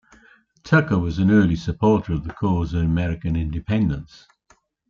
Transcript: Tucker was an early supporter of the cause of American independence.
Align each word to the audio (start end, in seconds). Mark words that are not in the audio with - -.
Tucker 0.63 0.97
was 0.97 1.19
an 1.19 1.29
early 1.29 1.55
supporter 1.55 2.13
of 2.13 2.23
the 2.23 2.33
cause 2.33 2.73
of 2.73 2.81
American 2.81 3.35
independence. 3.35 4.25